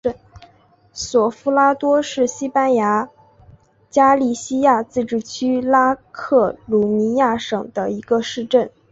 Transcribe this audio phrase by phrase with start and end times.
[0.93, 3.07] 索夫拉多是西班牙
[3.91, 8.71] 加利西亚自治区拉科鲁尼亚省的一个市镇。